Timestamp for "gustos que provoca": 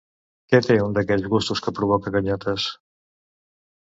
1.35-2.15